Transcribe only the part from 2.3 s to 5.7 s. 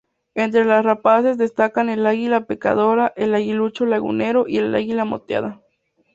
pescadora, el aguilucho lagunero y el águila moteada.